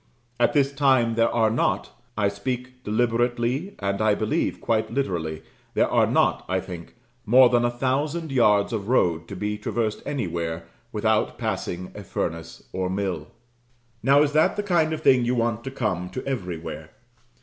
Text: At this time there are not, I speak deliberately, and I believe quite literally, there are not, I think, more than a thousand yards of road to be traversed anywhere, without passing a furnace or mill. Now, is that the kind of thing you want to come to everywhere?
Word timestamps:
At 0.39 0.53
this 0.53 0.73
time 0.73 1.13
there 1.13 1.29
are 1.29 1.51
not, 1.51 1.91
I 2.17 2.27
speak 2.27 2.83
deliberately, 2.83 3.75
and 3.77 4.01
I 4.01 4.15
believe 4.15 4.59
quite 4.59 4.91
literally, 4.91 5.43
there 5.75 5.87
are 5.87 6.07
not, 6.07 6.43
I 6.49 6.59
think, 6.59 6.95
more 7.23 7.49
than 7.49 7.63
a 7.63 7.69
thousand 7.69 8.31
yards 8.31 8.73
of 8.73 8.87
road 8.87 9.27
to 9.27 9.35
be 9.35 9.59
traversed 9.59 10.01
anywhere, 10.03 10.63
without 10.91 11.37
passing 11.37 11.91
a 11.93 12.03
furnace 12.03 12.63
or 12.73 12.89
mill. 12.89 13.27
Now, 14.01 14.23
is 14.23 14.31
that 14.31 14.55
the 14.55 14.63
kind 14.63 14.91
of 14.91 15.01
thing 15.01 15.23
you 15.23 15.35
want 15.35 15.63
to 15.65 15.69
come 15.69 16.09
to 16.09 16.25
everywhere? 16.25 16.89